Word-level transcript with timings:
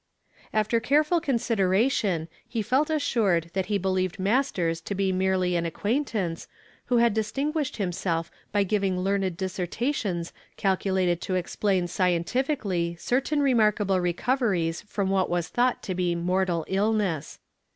After 0.51 0.79
careful 0.79 1.21
consideration, 1.21 2.27
he 2.47 2.63
felt 2.63 2.89
assured 2.89 3.51
that 3.53 3.67
he 3.67 3.77
believed 3.77 4.17
Mastei 4.17 4.71
s 4.71 4.81
to 4.81 4.95
be 4.95 5.11
merely 5.11 5.55
an 5.55 5.63
acquaintance, 5.67 6.47
who 6.85 6.97
had 6.97 7.13
distinguished 7.13 7.77
himself 7.77 8.31
by 8.51 8.63
giving 8.63 8.99
learned 8.99 9.37
dissertations 9.37 10.33
calculated 10.57 11.21
to 11.21 11.35
explain 11.35 11.85
scientifically 11.85 12.95
certain 12.95 13.43
remarkable 13.43 13.99
recoveries 13.99 14.81
from 14.81 15.11
what 15.11 15.29
was 15.29 15.49
thought 15.49 15.83
to 15.83 15.93
be 15.93 16.15
mortal 16.15 16.65
illness. 16.67 17.37